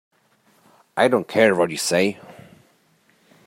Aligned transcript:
I 0.97 1.07
don't 1.09 1.27
care 1.27 1.53
what 1.53 1.69
you 1.69 1.77
say. 1.77 2.19